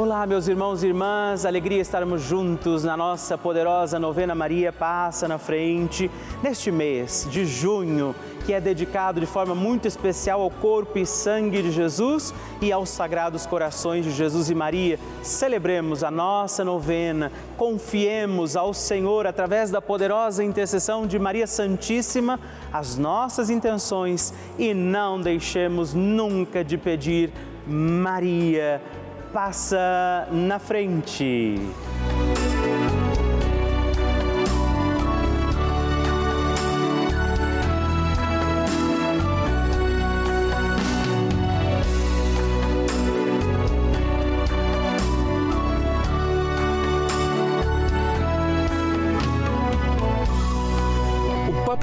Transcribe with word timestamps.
Olá, 0.00 0.26
meus 0.26 0.48
irmãos 0.48 0.82
e 0.82 0.86
irmãs, 0.86 1.44
alegria 1.44 1.78
estarmos 1.78 2.22
juntos 2.22 2.84
na 2.84 2.96
nossa 2.96 3.36
poderosa 3.36 3.98
novena 3.98 4.34
Maria 4.34 4.72
Passa 4.72 5.28
na 5.28 5.36
Frente, 5.36 6.10
neste 6.42 6.72
mês 6.72 7.28
de 7.30 7.44
junho, 7.44 8.16
que 8.46 8.54
é 8.54 8.58
dedicado 8.62 9.20
de 9.20 9.26
forma 9.26 9.54
muito 9.54 9.86
especial 9.86 10.40
ao 10.40 10.50
corpo 10.50 10.98
e 10.98 11.04
sangue 11.04 11.62
de 11.62 11.70
Jesus 11.70 12.32
e 12.62 12.72
aos 12.72 12.88
sagrados 12.88 13.44
corações 13.44 14.02
de 14.02 14.10
Jesus 14.10 14.48
e 14.48 14.54
Maria. 14.54 14.98
Celebremos 15.22 16.02
a 16.02 16.10
nossa 16.10 16.64
novena, 16.64 17.30
confiemos 17.58 18.56
ao 18.56 18.72
Senhor, 18.72 19.26
através 19.26 19.70
da 19.70 19.82
poderosa 19.82 20.42
intercessão 20.42 21.06
de 21.06 21.18
Maria 21.18 21.46
Santíssima, 21.46 22.40
as 22.72 22.96
nossas 22.96 23.50
intenções 23.50 24.32
e 24.58 24.72
não 24.72 25.20
deixemos 25.20 25.92
nunca 25.92 26.64
de 26.64 26.78
pedir, 26.78 27.30
Maria 27.66 28.80
passa 29.32 30.26
na 30.30 30.58
frente. 30.58 31.58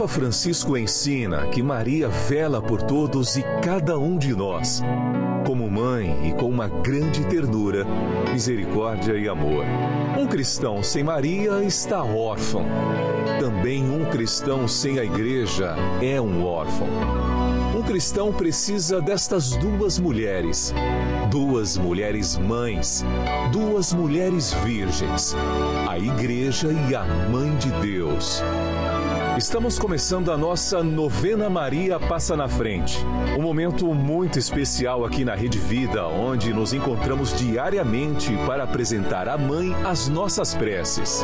Francisco 0.08 0.78
ensina 0.78 1.48
que 1.48 1.62
Maria 1.62 2.08
vela 2.08 2.62
por 2.62 2.82
todos 2.82 3.38
e 3.38 3.44
cada 3.62 3.98
um 3.98 4.18
de 4.18 4.36
nós 4.36 4.82
como 5.48 5.72
mãe 5.72 6.28
e 6.28 6.34
com 6.34 6.50
uma 6.50 6.68
grande 6.68 7.26
ternura, 7.26 7.86
misericórdia 8.34 9.14
e 9.14 9.30
amor. 9.30 9.64
Um 10.20 10.28
cristão 10.28 10.84
sem 10.84 11.06
Maria 11.06 11.64
está 11.64 12.04
órfão. 12.04 12.66
Também 13.40 13.90
um 13.90 14.04
cristão 14.10 14.68
sem 14.68 15.00
a 15.00 15.06
igreja 15.06 15.74
é 16.02 16.20
um 16.20 16.44
órfão. 16.46 16.90
Um 17.74 17.82
cristão 17.82 18.34
precisa 18.34 19.00
destas 19.00 19.52
duas 19.52 19.98
mulheres, 19.98 20.74
duas 21.32 21.78
mulheres 21.78 22.38
mães, 22.38 23.06
duas 23.50 23.94
mulheres 23.94 24.52
virgens, 24.66 25.34
a 25.88 25.98
igreja 25.98 26.68
e 26.90 26.94
a 26.94 27.06
mãe 27.30 27.56
de 27.56 27.72
Deus. 27.80 28.44
Estamos 29.38 29.78
começando 29.78 30.32
a 30.32 30.38
nossa 30.38 30.82
novena 30.82 31.48
Maria 31.48 32.00
Passa 32.00 32.36
na 32.36 32.48
Frente. 32.48 32.98
Um 33.38 33.42
momento 33.44 33.94
muito 33.94 34.40
especial 34.40 35.06
aqui 35.06 35.24
na 35.24 35.36
Rede 35.36 35.60
Vida, 35.60 36.08
onde 36.08 36.52
nos 36.52 36.74
encontramos 36.74 37.38
diariamente 37.38 38.36
para 38.48 38.64
apresentar 38.64 39.30
à 39.30 39.38
Mãe 39.38 39.76
as 39.86 40.08
nossas 40.08 40.56
preces. 40.56 41.24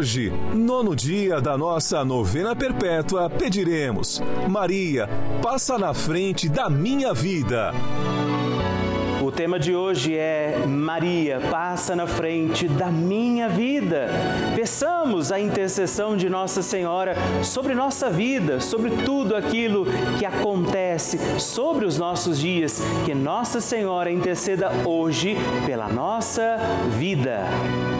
Hoje, 0.00 0.32
nono 0.54 0.96
dia 0.96 1.42
da 1.42 1.58
nossa 1.58 2.02
novena 2.02 2.56
perpétua, 2.56 3.28
pediremos: 3.28 4.18
Maria, 4.48 5.06
passa 5.42 5.76
na 5.76 5.92
frente 5.92 6.48
da 6.48 6.70
minha 6.70 7.12
vida. 7.12 7.70
O 9.22 9.30
tema 9.30 9.58
de 9.58 9.74
hoje 9.74 10.16
é 10.16 10.64
Maria, 10.66 11.38
passa 11.50 11.94
na 11.94 12.06
frente 12.06 12.66
da 12.66 12.86
minha 12.86 13.46
vida. 13.46 14.08
Peçamos 14.56 15.30
a 15.30 15.38
intercessão 15.38 16.16
de 16.16 16.30
Nossa 16.30 16.62
Senhora 16.62 17.14
sobre 17.44 17.74
nossa 17.74 18.08
vida, 18.08 18.58
sobre 18.58 18.90
tudo 19.04 19.36
aquilo 19.36 19.84
que 20.18 20.24
acontece, 20.24 21.18
sobre 21.38 21.84
os 21.84 21.98
nossos 21.98 22.40
dias. 22.40 22.80
Que 23.04 23.14
Nossa 23.14 23.60
Senhora 23.60 24.10
interceda 24.10 24.72
hoje 24.86 25.36
pela 25.66 25.90
nossa 25.90 26.56
vida. 26.98 27.44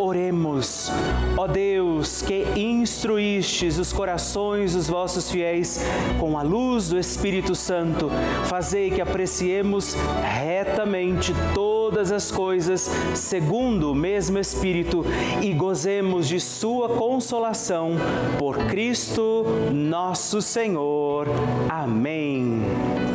Oremos. 0.00 0.90
Ó 1.36 1.46
Deus, 1.46 2.22
que 2.22 2.44
instruístes 2.56 3.78
os 3.78 3.92
corações 3.92 4.74
dos 4.74 4.88
vossos 4.88 5.30
fiéis 5.30 5.84
com 6.18 6.38
a 6.38 6.42
luz 6.42 6.88
do 6.88 6.98
Espírito 6.98 7.54
Santo, 7.54 8.10
fazei 8.46 8.90
que 8.90 9.00
apreciemos 9.00 9.94
retamente 10.22 11.34
todas 11.54 12.12
as 12.12 12.30
coisas 12.30 12.90
segundo 13.14 13.92
o 13.92 13.94
mesmo 13.94 14.38
Espírito 14.38 15.04
e 15.42 15.52
gozemos 15.52 16.28
de 16.28 16.40
Sua 16.40 16.88
consolação 16.88 17.92
por 18.38 18.56
Cristo 18.66 19.44
nosso 19.72 20.42
Senhor. 20.42 21.26
Amém. 21.68 23.07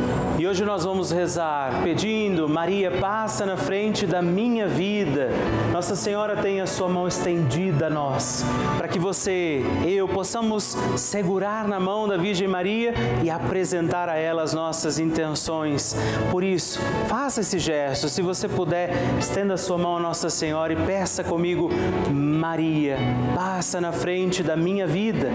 E 0.44 0.46
hoje 0.46 0.62
nós 0.62 0.84
vamos 0.84 1.10
rezar 1.10 1.82
pedindo, 1.82 2.46
Maria, 2.46 2.90
passa 2.90 3.46
na 3.46 3.56
frente 3.56 4.06
da 4.06 4.20
minha 4.20 4.68
vida. 4.68 5.30
Nossa 5.72 5.96
Senhora 5.96 6.36
tem 6.36 6.60
a 6.60 6.66
sua 6.66 6.86
mão 6.86 7.08
estendida 7.08 7.86
a 7.86 7.90
nós, 7.90 8.44
para 8.76 8.86
que 8.86 8.98
você, 8.98 9.62
eu, 9.86 10.06
possamos 10.06 10.76
segurar 10.98 11.66
na 11.66 11.80
mão 11.80 12.06
da 12.06 12.18
Virgem 12.18 12.46
Maria 12.46 12.92
e 13.22 13.30
apresentar 13.30 14.10
a 14.10 14.16
ela 14.16 14.42
as 14.42 14.52
nossas 14.52 14.98
intenções. 14.98 15.96
Por 16.30 16.44
isso, 16.44 16.78
faça 17.08 17.40
esse 17.40 17.58
gesto. 17.58 18.10
Se 18.10 18.20
você 18.20 18.46
puder, 18.46 18.90
estenda 19.18 19.54
a 19.54 19.56
sua 19.56 19.78
mão 19.78 19.96
a 19.96 20.00
Nossa 20.00 20.28
Senhora 20.28 20.74
e 20.74 20.76
peça 20.76 21.24
comigo, 21.24 21.70
Maria, 22.12 22.98
passa 23.34 23.80
na 23.80 23.92
frente 23.92 24.42
da 24.42 24.58
minha 24.58 24.86
vida. 24.86 25.30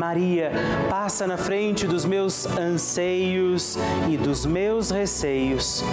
Maria, 0.00 0.50
passa 0.88 1.26
na 1.26 1.36
frente 1.36 1.86
dos 1.86 2.06
meus 2.06 2.46
anseios 2.46 3.76
e 4.08 4.16
dos 4.16 4.46
meus 4.46 4.90
receios. 4.90 5.84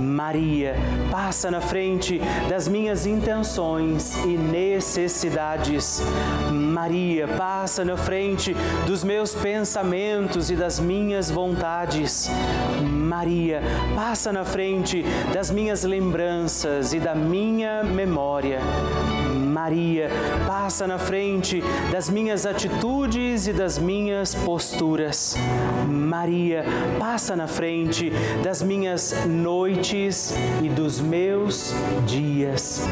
Maria, 0.00 0.74
passa 1.08 1.52
na 1.52 1.60
frente 1.60 2.20
das 2.48 2.66
minhas 2.66 3.06
intenções 3.06 4.16
e 4.24 4.36
necessidades. 4.36 6.02
Maria, 6.50 7.28
passa 7.28 7.84
na 7.84 7.96
frente 7.96 8.56
dos 8.88 9.04
meus 9.04 9.32
pensamentos 9.32 10.50
e 10.50 10.56
das 10.56 10.80
minhas 10.80 11.30
vontades. 11.30 12.28
Maria, 12.82 13.62
passa 13.94 14.32
na 14.32 14.44
frente 14.44 15.04
das 15.32 15.48
minhas 15.52 15.84
lembranças 15.84 16.92
e 16.92 16.98
da 16.98 17.14
minha 17.14 17.84
memória. 17.84 18.58
Maria, 19.54 20.10
passa 20.48 20.84
na 20.84 20.98
frente 20.98 21.62
das 21.92 22.10
minhas 22.10 22.44
atitudes 22.44 23.46
e 23.46 23.52
das 23.52 23.78
minhas 23.78 24.34
posturas. 24.34 25.36
Maria, 25.88 26.64
passa 26.98 27.36
na 27.36 27.46
frente 27.46 28.10
das 28.42 28.64
minhas 28.64 29.24
noites 29.24 30.34
e 30.60 30.68
dos 30.68 31.00
meus 31.00 31.72
dias. 32.04 32.84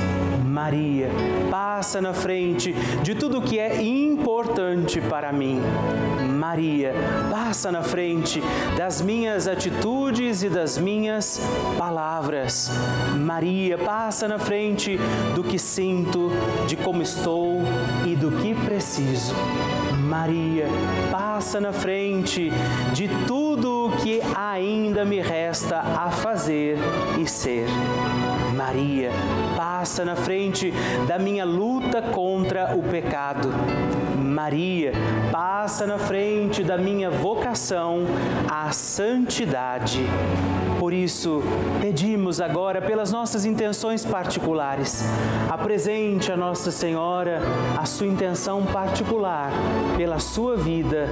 Maria, 0.45 1.11
passa 1.51 2.01
na 2.01 2.15
frente 2.15 2.73
de 3.03 3.17
tudo 3.17 3.43
que 3.43 3.59
é 3.59 3.83
importante 3.83 5.01
para 5.01 5.33
mim. 5.33 5.61
Maria, 6.43 6.93
passa 7.31 7.71
na 7.71 7.85
frente 7.85 8.43
das 8.77 9.01
minhas 9.01 9.47
atitudes 9.47 10.43
e 10.43 10.49
das 10.49 10.77
minhas 10.77 11.41
palavras. 11.79 12.69
Maria, 13.17 13.79
passa 13.79 14.27
na 14.27 14.41
frente 14.41 14.99
do 15.37 15.45
que 15.45 15.57
sinto, 15.57 16.33
de 16.67 16.75
como 16.75 17.01
estou 17.01 17.63
e 18.05 18.17
do 18.17 18.33
que 18.33 18.57
preciso. 18.57 19.37
Maria, 20.01 20.67
passa 21.13 21.61
na 21.61 21.73
frente 21.73 22.51
de 22.93 23.09
tudo 23.29 23.87
o 23.87 23.97
que 23.99 24.21
ainda 24.37 25.05
me 25.05 25.21
resta 25.21 25.79
a 25.79 26.11
fazer 26.11 26.77
e 27.21 27.27
ser. 27.31 27.69
Maria, 28.57 29.13
passa 29.57 30.05
na 30.05 30.17
frente 30.17 30.75
da 31.07 31.21
minha 31.21 31.45
luta 31.45 32.03
contra 32.03 32.75
o 32.75 32.83
pecado. 32.83 33.49
Maria, 34.33 34.93
passa 35.31 35.87
na 35.87 35.99
frente 35.99 36.65
da 36.65 36.77
minha 36.77 37.11
vocação 37.11 38.01
à 38.49 38.73
santidade. 38.73 40.01
Por 40.81 40.93
isso, 40.93 41.43
pedimos 41.81 42.41
agora 42.41 42.83
pelas 42.83 43.13
nossas 43.13 43.45
intenções 43.45 44.05
particulares. 44.05 45.05
Apresente 45.49 46.33
a 46.33 46.37
Nossa 46.37 46.73
Senhora 46.73 47.41
a 47.79 47.85
sua 47.85 48.09
intenção 48.09 48.67
particular 48.67 49.53
pela 49.97 50.19
sua 50.19 50.57
vida, 50.57 51.07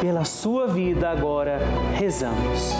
pela 0.00 0.24
sua 0.24 0.66
vida 0.66 1.08
agora 1.08 1.60
rezamos. 1.94 2.74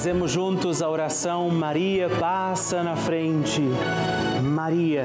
Rezemos 0.00 0.30
juntos 0.32 0.80
a 0.80 0.88
oração 0.88 1.50
Maria 1.50 2.08
passa 2.08 2.82
na 2.82 2.96
frente. 2.96 3.60
Maria 4.42 5.04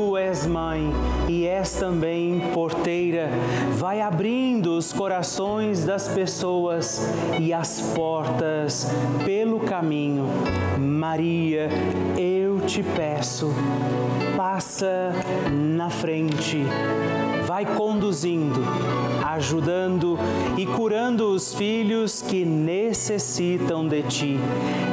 és 0.31 0.47
mãe 0.47 0.89
e 1.27 1.45
és 1.45 1.73
também 1.73 2.39
porteira. 2.53 3.29
Vai 3.77 3.99
abrindo 3.99 4.77
os 4.77 4.93
corações 4.93 5.83
das 5.83 6.07
pessoas 6.07 7.05
e 7.37 7.51
as 7.51 7.81
portas 7.93 8.89
pelo 9.25 9.59
caminho. 9.59 10.25
Maria, 10.79 11.67
eu 12.17 12.50
te 12.71 12.81
peço, 12.83 13.53
passa 14.37 15.11
na 15.51 15.89
frente 15.89 16.65
vai 17.45 17.65
conduzindo, 17.65 18.61
ajudando 19.25 20.17
e 20.57 20.65
curando 20.65 21.31
os 21.31 21.53
filhos 21.53 22.21
que 22.21 22.45
necessitam 22.45 23.85
de 23.85 24.03
ti. 24.03 24.39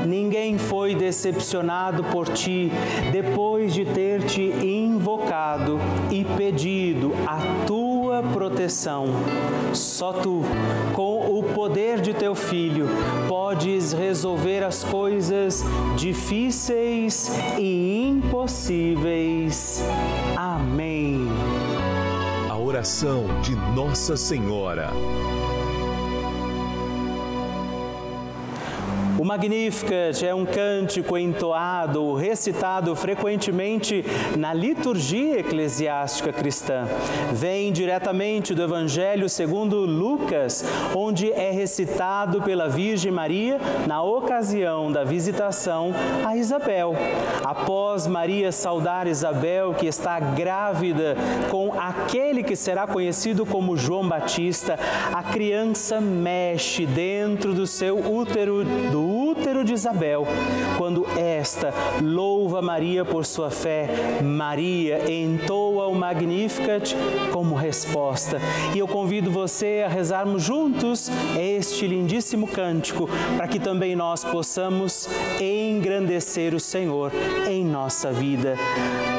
Ninguém 0.04 0.58
foi 0.58 0.92
decepcionado 0.92 2.02
por 2.02 2.28
ti 2.28 2.72
depois 3.12 3.72
de 3.72 3.84
ter 3.84 4.24
te 4.24 4.42
invocado 4.42 5.78
e 6.10 6.24
pedido 6.36 7.12
a 7.28 7.38
tua 7.64 7.97
proteção. 8.22 9.06
Só 9.72 10.12
tu, 10.12 10.42
com 10.94 11.38
o 11.38 11.42
poder 11.54 12.00
de 12.00 12.14
teu 12.14 12.34
filho, 12.34 12.88
podes 13.28 13.92
resolver 13.92 14.64
as 14.64 14.82
coisas 14.84 15.64
difíceis 15.96 17.30
e 17.58 18.08
impossíveis. 18.08 19.82
Amém 20.36 21.28
oração 22.68 23.24
de 23.40 23.56
Nossa 23.74 24.14
Senhora. 24.14 24.90
O 29.18 29.24
Magnificat 29.24 30.24
é 30.24 30.32
um 30.32 30.46
cântico 30.46 31.18
entoado, 31.18 32.14
recitado 32.14 32.94
frequentemente 32.94 34.04
na 34.36 34.54
liturgia 34.54 35.40
eclesiástica 35.40 36.32
cristã. 36.32 36.86
Vem 37.32 37.72
diretamente 37.72 38.54
do 38.54 38.62
Evangelho 38.62 39.28
segundo 39.28 39.78
Lucas, 39.78 40.64
onde 40.94 41.32
é 41.32 41.50
recitado 41.50 42.40
pela 42.42 42.68
Virgem 42.68 43.10
Maria 43.10 43.58
na 43.88 44.00
ocasião 44.04 44.92
da 44.92 45.02
visitação 45.02 45.92
a 46.24 46.36
Isabel. 46.36 46.94
Após 47.44 48.06
Maria 48.06 48.52
saudar 48.52 49.08
Isabel, 49.08 49.74
que 49.74 49.86
está 49.86 50.20
grávida 50.20 51.16
com 51.50 51.72
aquele 51.72 52.44
que 52.44 52.54
será 52.54 52.86
conhecido 52.86 53.44
como 53.44 53.76
João 53.76 54.08
Batista, 54.08 54.78
a 55.12 55.24
criança 55.24 56.00
mexe 56.00 56.86
dentro 56.86 57.52
do 57.52 57.66
seu 57.66 57.98
útero 57.98 58.62
do 58.92 59.07
útero 59.08 59.64
de 59.64 59.72
Isabel, 59.72 60.26
quando 60.76 61.06
esta 61.16 61.72
louva 62.02 62.60
Maria 62.60 63.04
por 63.04 63.24
sua 63.24 63.50
fé, 63.50 63.88
Maria 64.22 65.10
entoa 65.10 65.86
o 65.86 65.94
Magnificat 65.94 66.94
como 67.32 67.54
resposta. 67.54 68.40
E 68.74 68.78
eu 68.78 68.86
convido 68.86 69.30
você 69.30 69.82
a 69.84 69.88
rezarmos 69.88 70.42
juntos 70.42 71.10
este 71.38 71.86
lindíssimo 71.86 72.46
cântico, 72.46 73.08
para 73.36 73.48
que 73.48 73.58
também 73.58 73.96
nós 73.96 74.24
possamos 74.24 75.08
engrandecer 75.40 76.54
o 76.54 76.60
Senhor 76.60 77.12
em 77.48 77.64
nossa 77.64 78.12
vida. 78.12 78.56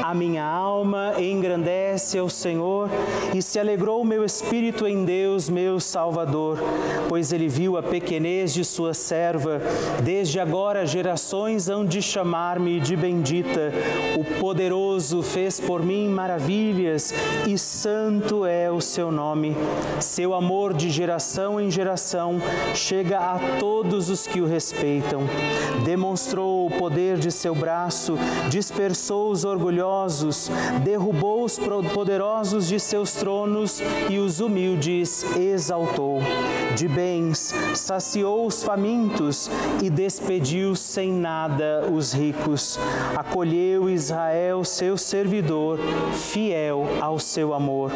A 0.10 0.14
minha 0.14 0.44
alma 0.44 1.14
engrandece 1.20 2.18
ao 2.18 2.30
Senhor 2.30 2.90
e 3.36 3.44
se 3.44 3.60
alegrou 3.60 4.02
o 4.02 4.06
meu 4.06 4.26
espírito 4.26 4.88
em 4.88 5.06
Deus, 5.06 5.50
meu 5.50 5.80
Salvador, 5.80 6.58
pois 7.08 7.32
ele 7.32 7.48
viu 7.48 7.78
a 7.78 7.84
pequenez 7.84 8.52
de 8.52 8.66
sua 8.66 8.96
serva. 8.96 9.62
Desde 10.04 10.40
agora 10.40 10.86
gerações 10.86 11.68
hão 11.68 11.86
de 11.86 12.02
chamar-me 12.02 12.80
de 12.80 12.96
bendita. 12.96 13.72
O 14.18 14.40
poderoso 14.40 15.22
fez 15.22 15.60
por 15.60 15.84
mim 15.84 16.08
maravilhas 16.08 17.14
e 17.48 17.58
santo 17.58 18.46
é 18.46 18.72
o 18.72 18.80
seu 18.80 19.12
nome. 19.12 19.56
Seu 20.00 20.34
amor 20.34 20.74
de 20.74 20.90
geração 20.90 21.60
em 21.60 21.70
geração 21.70 22.42
chega 22.74 23.20
a 23.20 23.40
todos 23.60 24.10
os 24.10 24.26
que 24.26 24.40
o 24.40 24.48
respeitam. 24.48 25.22
Demonstrou 25.84 26.68
o 26.68 26.72
poder 26.72 27.18
de 27.18 27.32
seu 27.32 27.54
braço, 27.54 28.18
dispersou 28.50 29.32
os 29.32 29.44
orgulhosos, 29.44 30.50
derrubou 30.84 31.44
os 31.44 31.60
poderosos 31.94 32.68
de 32.68 32.80
seus 32.80 33.14
tronos 33.14 33.82
e 34.10 34.18
os 34.18 34.40
humildes 34.40 35.26
exaltou. 35.36 36.20
De 36.76 36.88
bens 36.88 37.54
saciou 37.76 38.46
os 38.46 38.64
famintos 38.64 39.50
e 39.82 39.90
despediu 39.90 40.76
sem 40.76 41.12
nada 41.12 41.88
os 41.92 42.14
ricos. 42.14 42.80
Acolheu 43.16 43.90
Israel, 43.90 44.64
seu 44.64 44.98
servidor, 44.98 45.80
fiel 46.14 46.86
ao 47.02 47.20
seu 47.20 47.54
amor, 47.54 47.92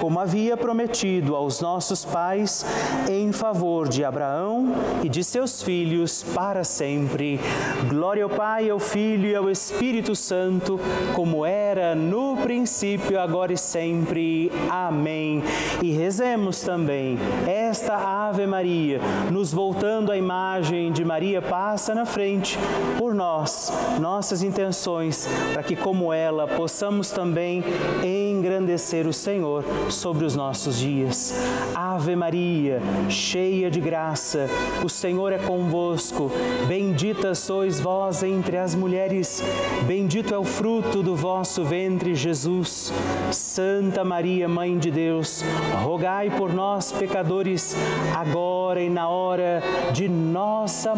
como 0.00 0.18
havia 0.18 0.56
prometido 0.56 1.34
aos 1.34 1.60
nossos 1.60 2.04
pais, 2.04 2.64
em 3.08 3.32
favor 3.32 3.88
de 3.88 4.04
Abraão 4.04 4.72
e 5.02 5.08
de 5.08 5.22
seus 5.22 5.62
filhos 5.62 6.22
para 6.34 6.64
sempre. 6.64 7.40
Glória 7.88 8.24
ao 8.24 8.30
Pai, 8.30 8.70
ao 8.70 8.78
Filho 8.78 9.28
e 9.28 9.34
ao 9.34 9.50
Espírito 9.50 10.14
Santo, 10.14 10.78
como 11.14 11.44
era 11.44 11.94
no 11.94 12.36
princípio, 12.36 13.20
agora 13.20 13.52
e 13.52 13.58
sempre. 13.58 14.50
Amém. 14.70 15.42
E 15.82 15.90
rezemos 15.92 16.60
também 16.60 17.18
esta 17.46 17.96
Ave 17.96 18.46
Maria, 18.46 19.00
nos 19.30 19.52
voltando 19.52 20.12
à 20.12 20.16
imagem 20.16 20.92
de 20.92 21.04
Maria 21.08 21.40
passa 21.40 21.94
na 21.94 22.04
frente 22.04 22.58
por 22.98 23.14
nós, 23.14 23.72
nossas 23.98 24.42
intenções, 24.42 25.26
para 25.54 25.62
que, 25.62 25.74
como 25.74 26.12
ela, 26.12 26.46
possamos 26.46 27.10
também 27.10 27.64
engrandecer 28.04 29.06
o 29.06 29.12
Senhor 29.12 29.64
sobre 29.88 30.26
os 30.26 30.36
nossos 30.36 30.78
dias. 30.78 31.32
Ave 31.74 32.14
Maria, 32.14 32.82
cheia 33.08 33.70
de 33.70 33.80
graça, 33.80 34.50
o 34.84 34.88
Senhor 34.90 35.32
é 35.32 35.38
convosco. 35.38 36.30
Bendita 36.68 37.34
sois 37.34 37.80
vós 37.80 38.22
entre 38.22 38.58
as 38.58 38.74
mulheres, 38.74 39.42
bendito 39.86 40.34
é 40.34 40.38
o 40.38 40.44
fruto 40.44 41.02
do 41.02 41.16
vosso 41.16 41.64
ventre, 41.64 42.14
Jesus. 42.14 42.92
Santa 43.32 44.04
Maria, 44.04 44.46
Mãe 44.46 44.76
de 44.76 44.90
Deus, 44.90 45.42
rogai 45.82 46.28
por 46.28 46.52
nós, 46.52 46.92
pecadores, 46.92 47.74
agora 48.14 48.82
e 48.82 48.90
na 48.90 49.08
hora 49.08 49.62
de 49.94 50.06
nossa 50.06 50.97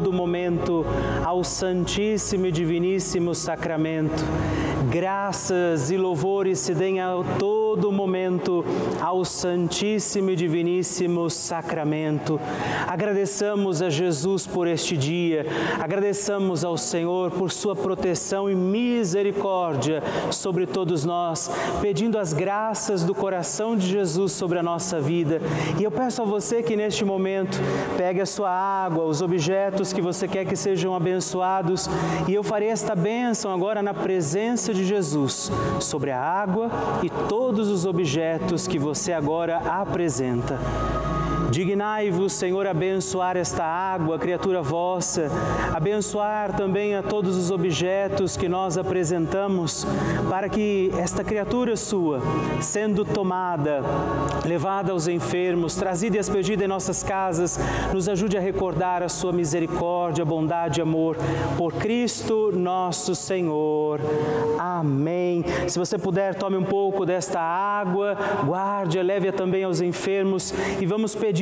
momento 0.00 0.86
ao 1.24 1.44
Santíssimo 1.44 2.46
e 2.46 2.52
Diviníssimo 2.52 3.34
Sacramento. 3.34 4.24
Graças 4.90 5.90
e 5.90 5.96
louvores 5.96 6.58
se 6.58 6.74
deem 6.74 7.00
a 7.00 7.14
todo 7.38 7.90
momento 7.90 8.64
ao 9.00 9.24
Santíssimo 9.24 10.30
e 10.30 10.36
Diviníssimo 10.36 11.30
Sacramento. 11.30 12.40
Agradeçamos 12.86 13.80
a 13.80 13.88
Jesus 13.88 14.46
por 14.46 14.66
este 14.66 14.96
dia, 14.96 15.46
agradeçamos 15.80 16.64
ao 16.64 16.76
Senhor 16.76 17.30
por 17.30 17.50
sua 17.50 17.74
proteção 17.74 18.50
e 18.50 18.54
misericórdia 18.54 20.02
sobre 20.30 20.66
todos 20.66 21.04
nós, 21.04 21.50
pedindo 21.80 22.18
as 22.18 22.32
graças 22.32 23.04
do 23.04 23.14
coração 23.14 23.76
de 23.76 23.86
Jesus 23.86 24.32
sobre 24.32 24.58
a 24.58 24.62
nossa 24.62 25.00
vida. 25.00 25.40
E 25.78 25.84
eu 25.84 25.90
peço 25.90 26.22
a 26.22 26.24
você 26.24 26.62
que 26.62 26.76
neste 26.76 27.04
momento 27.04 27.58
pegue 27.96 28.20
a 28.20 28.26
sua 28.26 28.50
água, 28.50 29.04
os 29.04 29.22
objetos 29.22 29.81
que 29.90 30.02
você 30.02 30.28
quer 30.28 30.44
que 30.44 30.54
sejam 30.54 30.94
abençoados, 30.94 31.88
e 32.28 32.34
eu 32.34 32.42
farei 32.42 32.68
esta 32.68 32.94
bênção 32.94 33.50
agora 33.50 33.82
na 33.82 33.94
presença 33.94 34.74
de 34.74 34.84
Jesus 34.84 35.50
sobre 35.80 36.10
a 36.10 36.20
água 36.20 36.70
e 37.02 37.08
todos 37.08 37.70
os 37.70 37.86
objetos 37.86 38.68
que 38.68 38.78
você 38.78 39.14
agora 39.14 39.56
apresenta. 39.80 40.58
Dignai-vos, 41.52 42.32
Senhor, 42.32 42.66
abençoar 42.66 43.36
esta 43.36 43.62
água, 43.62 44.18
criatura 44.18 44.62
vossa, 44.62 45.30
abençoar 45.74 46.56
também 46.56 46.94
a 46.94 47.02
todos 47.02 47.36
os 47.36 47.50
objetos 47.50 48.38
que 48.38 48.48
nós 48.48 48.78
apresentamos, 48.78 49.86
para 50.30 50.48
que 50.48 50.90
esta 50.96 51.22
criatura 51.22 51.76
sua, 51.76 52.22
sendo 52.62 53.04
tomada, 53.04 53.82
levada 54.46 54.92
aos 54.92 55.06
enfermos, 55.06 55.76
trazida 55.76 56.16
e 56.16 56.20
expedida 56.20 56.64
em 56.64 56.68
nossas 56.68 57.02
casas, 57.02 57.60
nos 57.92 58.08
ajude 58.08 58.38
a 58.38 58.40
recordar 58.40 59.02
a 59.02 59.08
sua 59.10 59.30
misericórdia, 59.30 60.24
bondade 60.24 60.80
e 60.80 60.82
amor 60.82 61.18
por 61.58 61.74
Cristo 61.74 62.50
nosso 62.50 63.14
Senhor. 63.14 64.00
Amém. 64.58 65.44
Se 65.68 65.78
você 65.78 65.98
puder, 65.98 66.34
tome 66.34 66.56
um 66.56 66.64
pouco 66.64 67.04
desta 67.04 67.40
água, 67.40 68.16
guarde, 68.46 69.02
leve-a 69.02 69.34
também 69.34 69.64
aos 69.64 69.82
enfermos 69.82 70.54
e 70.80 70.86
vamos 70.86 71.14
pedir 71.14 71.41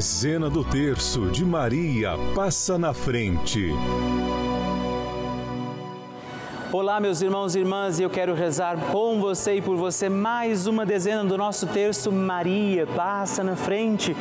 Dezena 0.00 0.48
do 0.48 0.64
terço 0.64 1.30
de 1.30 1.44
Maria 1.44 2.12
passa 2.34 2.78
na 2.78 2.94
frente. 2.94 3.68
Olá, 6.72 7.00
meus 7.00 7.20
irmãos 7.20 7.56
e 7.56 7.58
irmãs, 7.58 7.98
e 7.98 8.04
eu 8.04 8.08
quero 8.08 8.32
rezar 8.32 8.76
com 8.92 9.18
você 9.18 9.56
e 9.56 9.60
por 9.60 9.76
você 9.76 10.08
mais 10.08 10.68
uma 10.68 10.86
dezena 10.86 11.24
do 11.24 11.36
nosso 11.36 11.66
terço 11.66 12.12
Maria 12.12 12.86
passa 12.86 13.42
na 13.42 13.56
frente, 13.56 14.16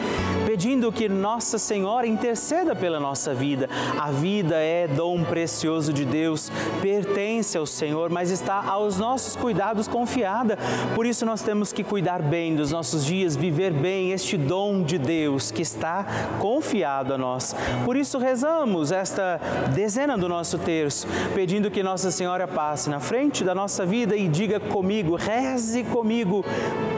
pedindo 0.48 0.92
que 0.92 1.08
Nossa 1.08 1.60
Senhora 1.60 2.08
interceda 2.08 2.76
pela 2.76 3.00
nossa 3.00 3.36
vida. 3.36 3.70
A 4.00 4.10
vida 4.10 4.56
é 4.56 4.88
dom 4.88 5.24
precioso 5.24 5.94
de 5.94 6.04
Deus, 6.04 6.52
pertence 6.82 7.56
ao 7.56 7.68
Senhor, 7.68 8.10
mas 8.10 8.32
está 8.32 8.64
aos 8.66 8.98
nossos 8.98 9.36
cuidados 9.36 9.88
confiada. 9.88 10.58
Por 10.96 11.06
isso 11.06 11.28
nós 11.28 11.44
temos 11.44 11.72
que 11.72 11.84
cuidar 11.84 12.20
bem 12.20 12.56
dos 12.56 12.72
nossos 12.72 13.06
dias, 13.06 13.36
viver 13.36 13.72
bem 13.72 14.12
este 14.12 14.38
dom 14.38 14.82
de 14.82 14.98
Deus 14.98 15.52
que 15.52 15.62
está 15.62 16.04
confiado 16.40 17.14
a 17.14 17.18
nós. 17.18 17.56
Por 17.86 17.96
isso 17.96 18.18
rezamos 18.18 18.92
esta 18.92 19.40
dezena 19.76 20.18
do 20.18 20.28
nosso 20.28 20.58
terço, 20.58 21.08
pedindo 21.36 21.70
que 21.70 21.84
Nossa 21.84 22.10
Senhora 22.10 22.39
Senhora 22.40 22.48
passe 22.56 22.90
na 22.90 23.02
frente 23.02 23.44
da 23.44 23.54
nossa 23.54 23.86
vida 23.86 24.16
e 24.16 24.30
diga 24.30 24.62
comigo, 24.62 25.18
reze 25.18 25.84
comigo, 25.84 26.46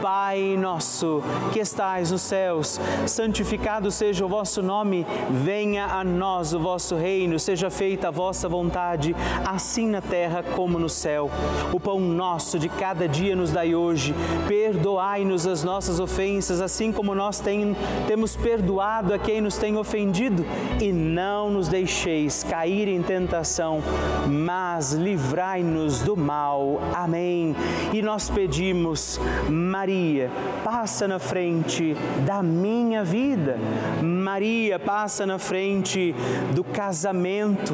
Pai 0.00 0.56
nosso 0.56 1.22
que 1.52 1.60
estais 1.60 2.10
nos 2.10 2.22
céus, 2.22 2.80
santificado 3.06 3.90
seja 3.90 4.24
o 4.24 4.28
vosso 4.28 4.62
nome, 4.62 5.06
venha 5.30 5.86
a 5.86 6.04
nós 6.04 6.52
o 6.52 6.60
vosso 6.60 6.96
reino, 6.96 7.38
seja 7.38 7.70
feita 7.70 8.08
a 8.08 8.10
vossa 8.10 8.48
vontade, 8.48 9.16
assim 9.44 9.88
na 9.88 10.00
terra 10.00 10.42
como 10.42 10.78
no 10.78 10.88
céu. 10.88 11.30
O 11.72 11.80
pão 11.80 12.00
nosso 12.00 12.58
de 12.58 12.68
cada 12.68 13.08
dia 13.08 13.34
nos 13.34 13.50
dai 13.50 13.74
hoje, 13.74 14.14
perdoai-nos 14.46 15.46
as 15.46 15.64
nossas 15.64 15.98
ofensas, 15.98 16.60
assim 16.60 16.92
como 16.92 17.14
nós 17.14 17.40
tem, 17.40 17.76
temos 18.06 18.36
perdoado 18.36 19.14
a 19.14 19.18
quem 19.18 19.40
nos 19.40 19.56
tem 19.56 19.76
ofendido, 19.76 20.44
e 20.80 20.92
não 20.92 21.50
nos 21.50 21.68
deixeis 21.68 22.44
cair 22.44 22.88
em 22.88 23.02
tentação, 23.02 23.80
mas 24.28 24.92
livrai 24.92 25.31
livrai-nos 25.32 26.02
do 26.02 26.14
mal. 26.14 26.78
Amém. 26.94 27.56
E 27.90 28.02
nós 28.02 28.28
pedimos, 28.28 29.18
Maria, 29.48 30.30
passa 30.62 31.08
na 31.08 31.18
frente 31.18 31.96
da 32.26 32.42
minha 32.42 33.02
vida. 33.02 33.56
Maria, 34.02 34.78
passa 34.78 35.24
na 35.24 35.38
frente 35.38 36.14
do 36.54 36.62
casamento. 36.62 37.72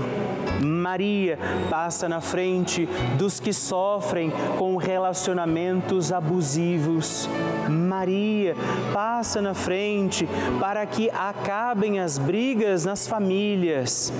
Maria, 0.63 1.37
passa 1.69 2.09
na 2.09 2.21
frente 2.21 2.89
dos 3.17 3.41
que 3.41 3.53
sofrem 3.53 4.33
com 4.57 4.77
relacionamentos 4.77 6.13
abusivos. 6.13 7.29
Maria, 7.69 8.55
passa 8.93 9.43
na 9.43 9.55
frente 9.55 10.29
para 10.61 10.87
que 10.87 11.11
acabem 11.11 11.99
as 11.99 12.19
brigas 12.19 12.85
nas 12.85 13.07
famílias. 13.07 14.13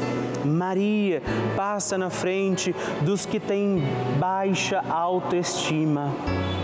Maria, 0.45 1.23
passa 1.57 1.97
na 1.97 2.11
frente 2.11 2.75
dos 3.03 3.28
que 3.31 3.39
têm 3.39 3.83
baixa 4.19 4.83
autoestima. 4.89 6.11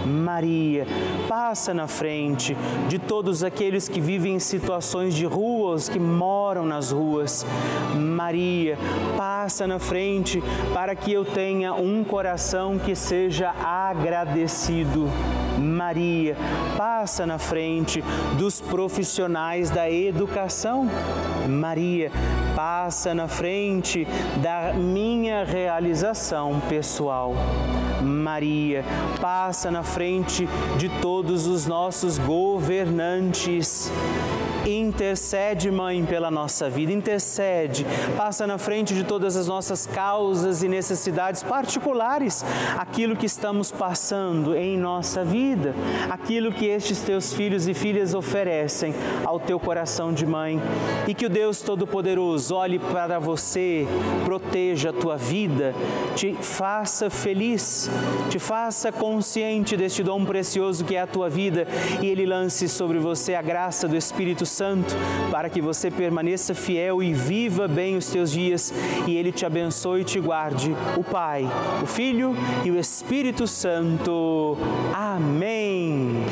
Maria, 0.04 0.86
passa 1.28 1.72
na 1.72 1.86
frente 1.86 2.56
de 2.88 2.98
todos 2.98 3.42
aqueles 3.42 3.88
que 3.88 4.00
vivem 4.00 4.34
em 4.34 4.38
situações 4.38 5.14
de 5.14 5.24
ruas, 5.24 5.88
que 5.88 5.98
moram 5.98 6.66
nas 6.66 6.90
ruas. 6.90 7.46
Maria, 7.94 8.78
passa 9.16 9.66
na 9.66 9.78
frente 9.78 10.42
para 10.72 10.94
que 10.94 11.12
eu 11.12 11.24
tenha 11.24 11.72
um 11.74 12.04
coração 12.04 12.78
que 12.78 12.94
seja 12.94 13.50
agradecido. 13.62 15.08
Maria, 15.58 16.36
passa 16.76 17.24
na 17.24 17.38
frente 17.38 18.02
dos 18.36 18.60
profissionais 18.60 19.70
da 19.70 19.90
educação. 19.90 20.88
Maria, 21.48 22.10
passa 22.54 23.14
na 23.14 23.28
frente 23.28 24.06
da 24.42 24.74
minha 24.74 25.44
realização 25.44 26.60
pessoal. 26.68 27.34
Maria, 28.02 28.84
passa 29.20 29.70
na 29.70 29.82
frente 29.82 29.93
de 30.76 30.88
todos 31.00 31.46
os 31.46 31.66
nossos 31.66 32.18
governantes. 32.18 33.90
Intercede, 34.66 35.70
Mãe, 35.70 36.06
pela 36.06 36.30
nossa 36.30 36.70
vida, 36.70 36.90
intercede, 36.90 37.84
passa 38.16 38.46
na 38.46 38.56
frente 38.56 38.94
de 38.94 39.04
todas 39.04 39.36
as 39.36 39.46
nossas 39.46 39.86
causas 39.86 40.62
e 40.62 40.68
necessidades 40.68 41.42
particulares, 41.42 42.42
aquilo 42.78 43.14
que 43.14 43.26
estamos 43.26 43.70
passando 43.70 44.56
em 44.56 44.78
nossa 44.78 45.22
vida, 45.22 45.74
aquilo 46.08 46.50
que 46.50 46.64
estes 46.64 47.02
teus 47.02 47.34
filhos 47.34 47.68
e 47.68 47.74
filhas 47.74 48.14
oferecem 48.14 48.94
ao 49.22 49.38
teu 49.38 49.60
coração 49.60 50.14
de 50.14 50.24
mãe. 50.24 50.58
E 51.06 51.12
que 51.12 51.26
o 51.26 51.30
Deus 51.30 51.60
Todo-Poderoso 51.60 52.54
olhe 52.54 52.78
para 52.78 53.18
você, 53.18 53.86
proteja 54.24 54.90
a 54.90 54.92
tua 54.94 55.18
vida, 55.18 55.74
te 56.16 56.32
faça 56.40 57.10
feliz, 57.10 57.90
te 58.30 58.38
faça 58.38 58.90
consciente 58.90 59.76
deste 59.76 60.02
dom 60.02 60.24
precioso 60.24 60.86
que 60.86 60.96
é 60.96 61.02
a 61.02 61.06
tua 61.06 61.28
vida. 61.28 61.66
E 62.00 62.06
Ele 62.06 62.24
lance 62.24 62.66
sobre 62.66 62.98
você 62.98 63.34
a 63.34 63.42
graça 63.42 63.86
do 63.86 63.94
Espírito 63.94 64.46
Santo 64.46 64.53
para 65.30 65.48
que 65.48 65.60
você 65.60 65.90
permaneça 65.90 66.54
fiel 66.54 67.02
e 67.02 67.12
viva 67.12 67.66
bem 67.66 67.96
os 67.96 68.06
teus 68.06 68.30
dias 68.30 68.72
e 69.06 69.16
Ele 69.16 69.32
te 69.32 69.44
abençoe 69.44 70.02
e 70.02 70.04
te 70.04 70.20
guarde. 70.20 70.74
O 70.96 71.04
Pai, 71.04 71.48
o 71.82 71.86
Filho 71.86 72.36
e 72.64 72.70
o 72.70 72.78
Espírito 72.78 73.46
Santo. 73.46 74.56
Amém. 74.92 76.24